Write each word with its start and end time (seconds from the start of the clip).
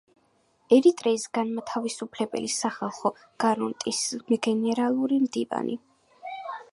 ერიტრეის 0.77 1.25
განმათავისუფლებელი 1.37 2.49
სახალხო 2.55 3.13
ფრონტის 3.43 4.01
გენერალური 4.49 5.21
მდივანი. 5.27 5.81